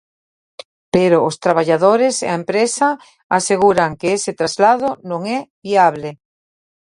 Pero 0.93 1.17
os 1.29 1.35
traballadores 1.45 2.15
e 2.27 2.27
a 2.31 2.37
empresa 2.41 2.89
aseguran 3.37 3.91
que 3.99 4.07
ese 4.17 4.31
traslado 4.39 4.89
non 5.09 5.21
é 5.37 5.39
viable. 5.65 6.09